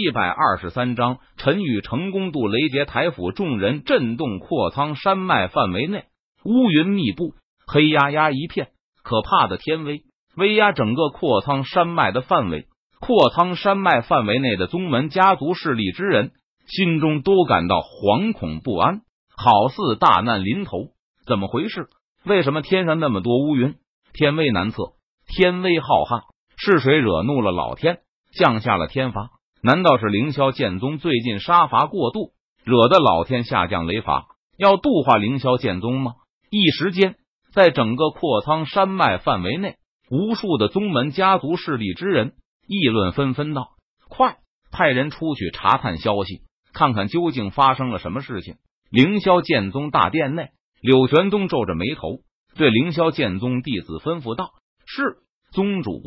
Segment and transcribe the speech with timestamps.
[0.00, 4.38] 一百二十三章，陈宇成功渡雷劫台府，众人震动。
[4.38, 6.04] 阔苍山脉范围内
[6.42, 7.34] 乌云密布，
[7.66, 8.68] 黑压压一片，
[9.02, 10.00] 可怕的天威
[10.36, 12.66] 威压整个阔苍山脉的范围。
[12.98, 16.32] 阔苍山脉范围内的宗门家族势力之人
[16.66, 19.02] 心中都感到惶恐不安，
[19.36, 20.78] 好似大难临头。
[21.26, 21.88] 怎么回事？
[22.24, 23.74] 为什么天上那么多乌云？
[24.14, 24.92] 天威难测，
[25.26, 26.22] 天威浩瀚，
[26.56, 27.98] 是谁惹怒了老天，
[28.32, 29.28] 降下了天罚？
[29.62, 32.32] 难道是凌霄剑宗最近杀伐过度，
[32.64, 34.26] 惹得老天下降雷罚，
[34.56, 36.14] 要度化凌霄剑宗吗？
[36.50, 37.16] 一时间，
[37.52, 39.76] 在整个阔苍山脉范围内，
[40.10, 42.32] 无数的宗门家族势力之人
[42.66, 43.72] 议论纷纷道
[44.08, 44.38] ：“快
[44.72, 46.40] 派人出去查探消息，
[46.72, 48.54] 看看究竟发生了什么事情。”
[48.90, 50.48] 凌霄剑宗大殿内，
[50.80, 52.20] 柳玄宗皱着眉头。
[52.56, 54.52] 对凌霄剑宗弟子吩咐道
[54.86, 55.18] ：“是
[55.52, 56.00] 宗主。”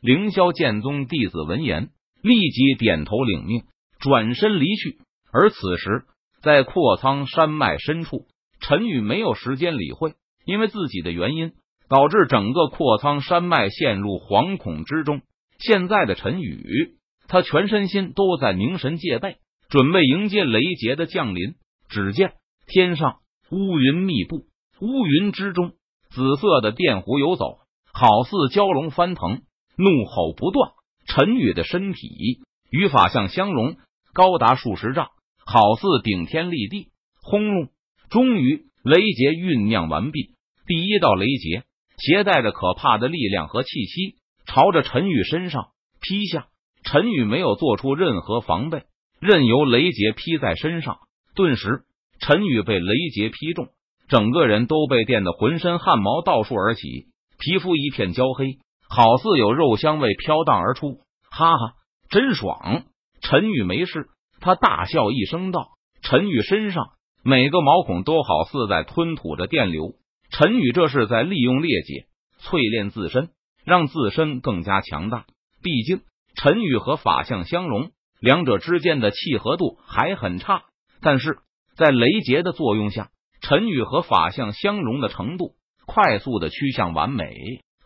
[0.00, 1.90] 凌霄剑宗弟子闻言，
[2.24, 3.64] 立即点头领命，
[4.00, 4.98] 转身离去。
[5.30, 6.04] 而此时，
[6.40, 8.24] 在阔苍山脉深处，
[8.60, 10.14] 陈宇没有时间理会，
[10.46, 11.52] 因为自己的原因，
[11.86, 15.20] 导致整个阔苍山脉陷入惶恐之中。
[15.58, 16.96] 现在的陈宇，
[17.28, 19.36] 他全身心都在凝神戒备，
[19.68, 21.56] 准备迎接雷劫的降临。
[21.90, 22.32] 只见
[22.66, 23.18] 天上
[23.50, 24.46] 乌云密布，
[24.80, 25.72] 乌云之中。
[26.08, 27.58] 紫色的电弧游走，
[27.92, 29.42] 好似蛟龙翻腾，
[29.76, 30.70] 怒吼不断。
[31.14, 32.40] 陈宇的身体
[32.72, 33.76] 与法相相融，
[34.12, 35.10] 高达数十丈，
[35.46, 36.88] 好似顶天立地。
[37.22, 37.68] 轰隆！
[38.10, 40.34] 终于，雷劫酝酿完毕。
[40.66, 41.62] 第一道雷劫
[41.98, 45.68] 携带着可怕的力量和气息，朝着陈宇身上
[46.00, 46.48] 劈下。
[46.82, 48.82] 陈宇没有做出任何防备，
[49.20, 50.98] 任由雷劫劈在身上。
[51.36, 51.84] 顿时，
[52.18, 53.68] 陈宇被雷劫劈中。
[54.08, 57.06] 整个人都被电得浑身汗毛倒竖而起，
[57.38, 58.58] 皮肤一片焦黑，
[58.94, 61.00] 好似有肉香味飘荡而出。
[61.30, 61.74] 哈哈，
[62.10, 62.84] 真爽！
[63.20, 64.06] 陈宇没事，
[64.40, 65.68] 他大笑一声道
[66.02, 66.86] ：“陈宇身上
[67.24, 69.94] 每个毛孔都好似在吞吐着电流。
[70.30, 72.06] 陈宇这是在利用裂解
[72.40, 73.30] 淬炼自身，
[73.64, 75.26] 让自身更加强大。
[75.62, 76.02] 毕竟
[76.36, 80.62] 陈宇和法相相融，两者之间的契合度还很差。
[81.00, 81.38] 但是
[81.76, 83.08] 在雷劫的作用下。”
[83.46, 85.50] 陈宇和法相相融的程度
[85.84, 87.30] 快速的趋向完美，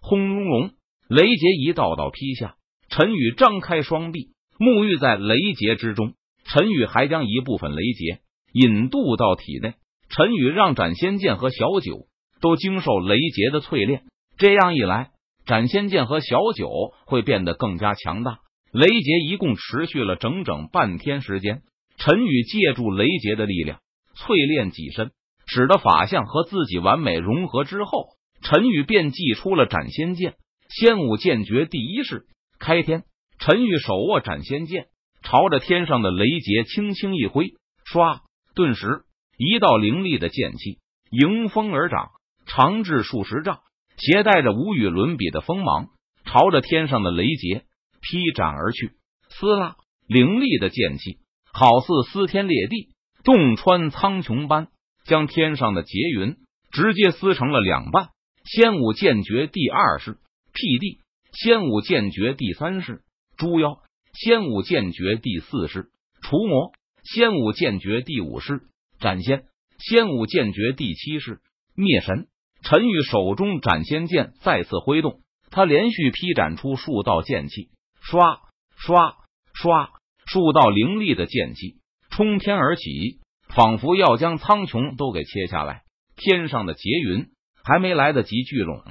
[0.00, 0.70] 轰隆隆，
[1.08, 2.56] 雷劫一道道劈下。
[2.90, 6.12] 陈宇张开双臂，沐浴在雷劫之中。
[6.44, 8.20] 陈宇还将一部分雷劫
[8.52, 9.74] 引渡到体内。
[10.10, 12.06] 陈宇让斩仙剑和小九
[12.40, 14.04] 都经受雷劫的淬炼，
[14.36, 15.10] 这样一来，
[15.46, 16.70] 斩仙剑和小九
[17.06, 18.40] 会变得更加强大。
[18.72, 21.62] 雷劫一共持续了整整半天时间。
[21.96, 23.80] 陈宇借助雷劫的力量
[24.14, 25.10] 淬炼己身。
[25.46, 28.08] 使得法相和自己完美融合之后，
[28.42, 30.34] 陈宇便祭出了斩仙剑。
[30.68, 32.26] 仙武剑诀第一式
[32.58, 33.04] 开天。
[33.38, 34.88] 陈玉手握斩仙剑，
[35.22, 38.20] 朝着天上的雷劫轻轻一挥，唰！
[38.54, 39.02] 顿时
[39.36, 40.78] 一道凌厉的剑气
[41.10, 42.10] 迎风而长，
[42.46, 43.60] 长至数十丈，
[43.96, 45.90] 携带着无与伦比的锋芒，
[46.24, 47.64] 朝着天上的雷劫
[48.00, 48.90] 劈斩而去。
[49.28, 49.76] 撕拉！
[50.08, 51.18] 凌厉的剑气
[51.52, 52.88] 好似撕天裂地，
[53.22, 54.68] 洞穿苍穹般。
[55.04, 56.36] 将天上的劫云
[56.70, 58.08] 直接撕成了两半。
[58.44, 60.18] 仙武剑诀第二式
[60.60, 60.98] 辟地，
[61.32, 63.02] 仙武剑诀第三式
[63.36, 63.80] 诛妖，
[64.12, 66.72] 仙武剑诀第四式除魔，
[67.04, 68.62] 仙武剑诀第五式
[68.98, 69.44] 斩仙，
[69.78, 71.40] 仙武剑诀第七式
[71.76, 72.26] 灭神。
[72.62, 75.20] 陈宇手中斩仙剑再次挥动，
[75.52, 77.68] 他连续劈斩出数道剑气，
[78.00, 78.40] 刷
[78.76, 79.14] 刷
[79.54, 79.90] 刷，
[80.26, 81.76] 数道凌厉的剑气
[82.10, 83.20] 冲天而起。
[83.54, 85.82] 仿佛要将苍穹都给切下来，
[86.16, 87.28] 天上的劫云
[87.64, 88.82] 还没来得及聚拢，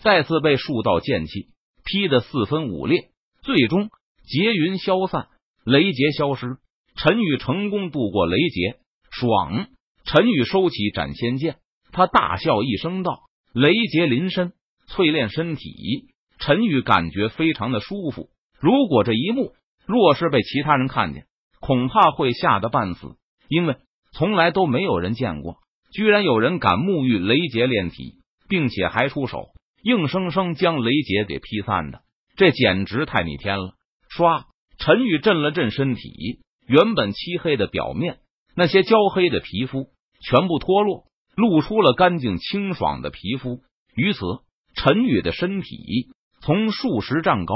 [0.00, 1.48] 再次被数道剑气
[1.84, 3.10] 劈得四分五裂。
[3.42, 3.90] 最终
[4.26, 5.28] 劫云消散，
[5.64, 6.58] 雷劫消失，
[6.96, 8.78] 陈宇成功度过雷劫，
[9.10, 9.68] 爽！
[10.04, 11.56] 陈宇收起斩仙剑，
[11.92, 13.20] 他大笑一声道
[13.52, 14.52] ：“雷劫临身，
[14.88, 16.08] 淬炼身体。”
[16.40, 18.28] 陈宇感觉非常的舒服。
[18.60, 19.52] 如果这一幕
[19.86, 21.26] 若是被其他人看见，
[21.60, 23.16] 恐怕会吓得半死，
[23.48, 23.76] 因为。
[24.10, 25.58] 从来都没有人见过，
[25.92, 28.14] 居然有人敢沐浴雷劫炼体，
[28.48, 29.50] 并且还出手，
[29.82, 32.00] 硬生生将雷劫给劈散的，
[32.36, 33.74] 这简直太逆天了！
[34.10, 34.44] 唰，
[34.78, 38.18] 陈宇震了震身体，原本漆黑的表面，
[38.56, 39.86] 那些焦黑的皮肤
[40.20, 41.04] 全部脱落，
[41.36, 43.60] 露出了干净清爽的皮肤。
[43.94, 44.20] 于此，
[44.74, 46.08] 陈宇的身体
[46.40, 47.54] 从数十丈高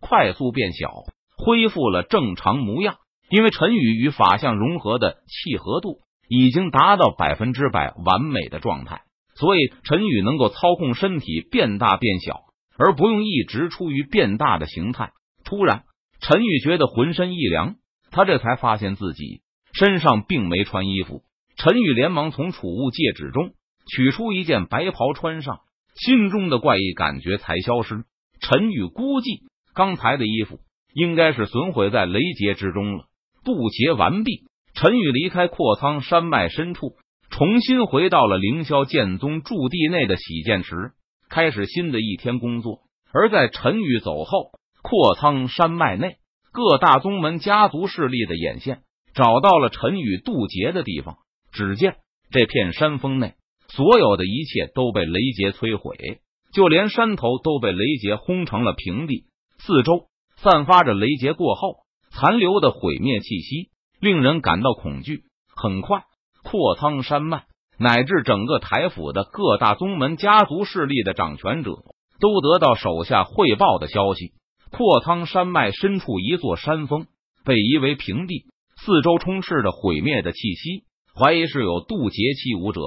[0.00, 0.90] 快速变小，
[1.36, 2.96] 恢复了正常模样。
[3.30, 9.04] 因为陈宇与法相融合的契合度已经达到百分之百完美的状态，
[9.42, 12.42] 所以陈宇能够操控身体变大变小，
[12.78, 15.10] 而不用一直处于变大的形态。
[15.44, 15.82] 突然，
[16.20, 17.74] 陈宇觉得浑身一凉，
[18.12, 19.40] 他这才发现自己
[19.72, 21.22] 身上并没穿衣服。
[21.56, 23.50] 陈宇连忙从储物戒指中
[23.92, 25.58] 取出一件白袍穿上，
[25.96, 28.04] 心中的怪异感觉才消失。
[28.40, 29.40] 陈宇估计
[29.74, 30.60] 刚才的衣服
[30.94, 33.06] 应该是损毁在雷劫之中了。
[33.44, 36.94] 渡劫完毕，陈宇离开阔苍山脉深处，
[37.32, 40.92] 重新回到了凌霄剑宗驻地内的洗剑池，
[41.30, 42.80] 开始新的一天工作。
[43.10, 44.50] 而在陈宇走后，
[44.82, 46.16] 阔苍山脉内
[46.52, 48.82] 各大宗门家族势力的眼线
[49.14, 51.16] 找到了陈宇渡劫的地方。
[51.52, 51.96] 只见
[52.30, 53.32] 这片山峰内，
[53.68, 56.20] 所有的一切都被雷劫摧毁，
[56.52, 59.24] 就连山头都被雷劫轰成了平地。
[59.58, 61.78] 四周散发着雷劫过后
[62.10, 63.70] 残留的毁灭气息，
[64.00, 65.22] 令人感到恐惧。
[65.54, 66.04] 很快，
[66.42, 67.44] 阔苍山脉
[67.78, 71.72] 乃至整个台府的各大宗门家族势力的掌权者
[72.20, 74.32] 都得到手下汇报的消息：
[74.70, 77.06] 阔苍山脉深处一座山峰
[77.44, 78.46] 被夷为平地，
[78.76, 80.84] 四周充斥着毁灭的气息。
[81.14, 82.80] 怀疑是有渡劫期武者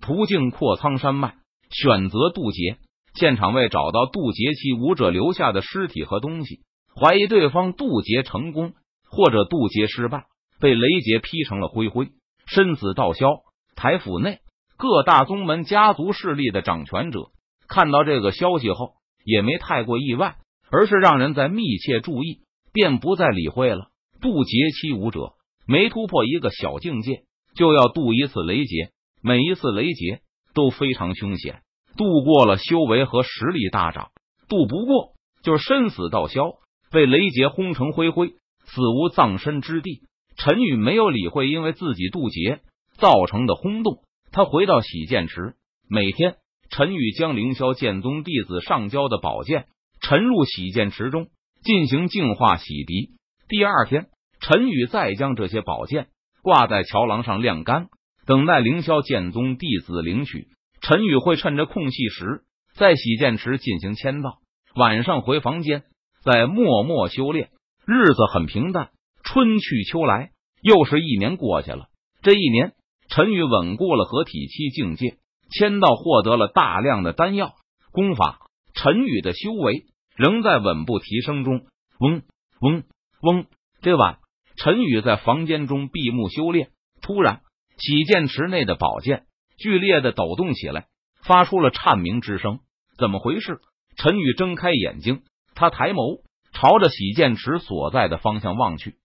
[0.00, 1.34] 途径阔苍山脉，
[1.70, 2.76] 选择渡劫。
[3.14, 6.60] 现场未找到渡劫期武者留下的尸体和东西，
[6.94, 8.72] 怀疑对方渡劫成功
[9.08, 10.24] 或者渡劫失败，
[10.60, 12.08] 被雷劫劈成了灰灰，
[12.54, 13.40] 身死道消。
[13.74, 14.40] 台府内
[14.76, 17.30] 各大宗门家族势力的掌权者
[17.66, 18.94] 看到这个消息后，
[19.24, 20.36] 也没太过意外，
[20.70, 22.40] 而是让人在密切注意，
[22.72, 23.88] 便不再理会了。
[24.20, 25.32] 渡劫期武者
[25.66, 27.24] 没突破一个小境界。
[27.54, 30.22] 就要渡一次雷劫，每一次雷劫
[30.54, 31.60] 都非常凶险。
[31.98, 34.06] 渡过了，修为和实力大涨；
[34.48, 35.12] 渡不过，
[35.42, 36.54] 就是身死道消，
[36.90, 38.28] 被雷劫轰成灰灰，
[38.64, 40.00] 死无葬身之地。
[40.36, 42.60] 陈宇没有理会因为自己渡劫
[42.98, 45.54] 造成的轰动，他回到洗剑池。
[45.88, 46.36] 每天，
[46.70, 49.66] 陈宇将凌霄剑宗弟子上交的宝剑
[50.00, 51.28] 沉入洗剑池中
[51.62, 53.10] 进行净化洗涤。
[53.48, 54.06] 第二天，
[54.40, 56.08] 陈宇再将这些宝剑。
[56.42, 57.86] 挂在桥廊上晾干，
[58.26, 60.48] 等待凌霄剑宗弟子领取。
[60.80, 62.42] 陈宇会趁着空隙时，
[62.74, 64.38] 在洗剑池进行签到，
[64.74, 65.84] 晚上回房间
[66.24, 67.50] 再默默修炼。
[67.86, 68.90] 日子很平淡，
[69.32, 71.86] 春去秋来，又是一年过去了。
[72.20, 72.74] 这一年，
[73.08, 75.16] 陈宇稳固了合体期境界，
[75.50, 77.54] 签到获得了大量的丹药
[77.92, 78.40] 功法。
[78.74, 79.86] 陈宇的修为
[80.16, 81.64] 仍在稳步提升中。
[81.98, 82.24] 嗡
[82.60, 82.82] 嗡
[83.22, 83.46] 嗡，
[83.80, 84.18] 这晚。
[84.56, 86.68] 陈宇在房间中闭目修炼，
[87.00, 87.40] 突然，
[87.78, 89.24] 洗剑池内的宝剑
[89.56, 90.88] 剧烈的抖动起来，
[91.24, 92.58] 发出了颤鸣之声。
[92.98, 93.62] 怎么回事？
[93.96, 95.22] 陈宇睁开眼睛，
[95.54, 96.20] 他抬眸
[96.52, 98.96] 朝着洗剑池所在的方向望去。